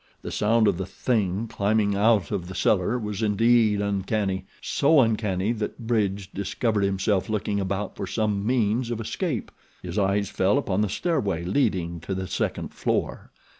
[0.23, 5.51] The sound of the THING climbing out of the cellar was indeed uncanny so uncanny
[5.51, 9.51] that Bridge discovered himself looking about for some means of escape.
[9.83, 13.29] His eyes fell upon the stairway leading to the second floor.